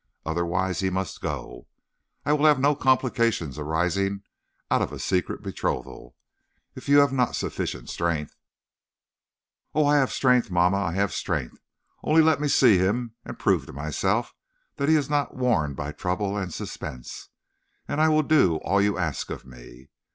[0.25, 1.67] Otherwise he must go.
[2.25, 4.23] I will have no complications arising
[4.71, 6.15] out of a secret betrothal.
[6.73, 8.35] If you have not sufficient strength"
[9.75, 10.77] "Oh, I have strength, mamma!
[10.77, 11.61] I have strength.
[12.01, 14.33] Only let me see him, and prove to myself
[14.77, 17.29] that he is not worn by trouble and suspense,
[17.87, 19.89] and I will do all you ask of me.